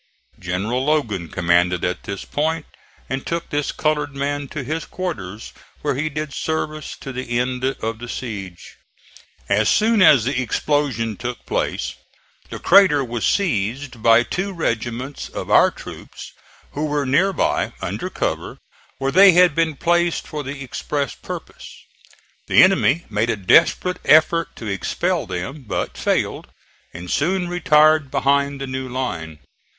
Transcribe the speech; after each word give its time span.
General 0.39 0.83
Logan 0.83 1.29
commanded 1.29 1.85
at 1.85 2.05
this 2.05 2.25
point 2.25 2.65
and 3.07 3.23
took 3.23 3.51
this 3.51 3.71
colored 3.71 4.15
man 4.15 4.47
to 4.47 4.63
his 4.63 4.83
quarters, 4.83 5.53
where 5.83 5.93
he 5.93 6.09
did 6.09 6.33
service 6.33 6.97
to 6.99 7.13
the 7.13 7.37
end 7.37 7.63
of 7.63 7.99
the 7.99 8.09
siege. 8.09 8.77
As 9.47 9.69
soon 9.69 10.01
as 10.01 10.25
the 10.25 10.41
explosion 10.41 11.17
took 11.17 11.45
place 11.45 11.93
the 12.49 12.57
crater 12.57 13.03
was 13.05 13.27
seized 13.27 14.01
by 14.01 14.23
two 14.23 14.51
regiments 14.53 15.29
of 15.29 15.51
our 15.51 15.69
troops 15.69 16.31
who 16.71 16.87
were 16.87 17.05
near 17.05 17.31
by, 17.31 17.71
under 17.79 18.09
cover, 18.09 18.57
where 18.97 19.11
they 19.11 19.33
had 19.33 19.53
been 19.53 19.75
placed 19.75 20.27
for 20.27 20.41
the 20.43 20.63
express 20.63 21.13
purpose. 21.13 21.69
The 22.47 22.63
enemy 22.63 23.05
made 23.07 23.29
a 23.29 23.35
desperate 23.35 23.99
effort 24.03 24.55
to 24.55 24.65
expel 24.65 25.27
them, 25.27 25.63
but 25.67 25.95
failed, 25.95 26.47
and 26.91 27.11
soon 27.11 27.47
retired 27.47 28.09
behind 28.09 28.59
the 28.59 28.65
new 28.65 28.89
line. 28.89 29.37